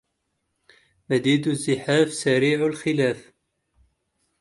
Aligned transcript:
مديد 1.09 1.47
الزحاف 1.47 2.13
سريع 2.13 2.65
الخلاف 2.67 3.33